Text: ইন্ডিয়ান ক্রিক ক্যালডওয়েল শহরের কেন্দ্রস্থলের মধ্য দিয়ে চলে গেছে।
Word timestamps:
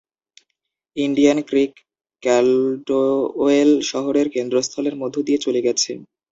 ইন্ডিয়ান 0.97 1.39
ক্রিক 1.49 1.71
ক্যালডওয়েল 2.23 3.71
শহরের 3.91 4.27
কেন্দ্রস্থলের 4.35 4.95
মধ্য 5.01 5.15
দিয়ে 5.27 5.39
চলে 5.45 5.59
গেছে। 5.61 5.91